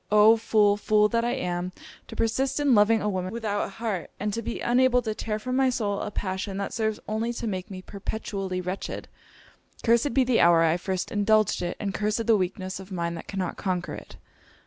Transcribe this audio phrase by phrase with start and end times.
[0.11, 0.35] Oh!
[0.35, 1.73] fool, fool that I am,
[2.07, 5.37] to persist in loving a woman without an heart, and to be unable to tear
[5.37, 9.07] from my soul a passion that serves only to make me perpetually wretched.
[9.83, 13.27] Cursed be the hour I first indulged it, and cursed the weakness of mind that
[13.27, 14.17] cannot conquer it!'